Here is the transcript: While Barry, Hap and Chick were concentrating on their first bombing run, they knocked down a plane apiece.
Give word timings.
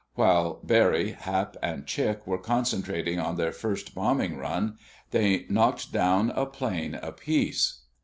While 0.15 0.61
Barry, 0.63 1.11
Hap 1.11 1.57
and 1.61 1.85
Chick 1.85 2.25
were 2.25 2.39
concentrating 2.39 3.19
on 3.19 3.35
their 3.35 3.51
first 3.51 3.93
bombing 3.93 4.35
run, 4.35 4.79
they 5.11 5.45
knocked 5.47 5.91
down 5.93 6.31
a 6.31 6.47
plane 6.47 6.95
apiece. 6.95 7.81